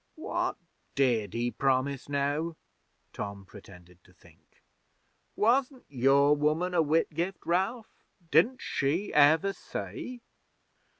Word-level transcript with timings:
'What 0.15 0.57
did 0.95 1.35
he 1.35 1.51
promise, 1.51 2.09
now?' 2.09 2.55
Tom 3.13 3.45
pretended 3.45 4.03
to 4.03 4.11
think. 4.13 4.63
'Wasn't 5.35 5.85
your 5.89 6.35
woman 6.35 6.73
a 6.73 6.81
Whitgift, 6.81 7.45
Ralph? 7.45 7.93
Didn't 8.31 8.63
she 8.63 9.13
ever 9.13 9.53
say?' 9.53 10.21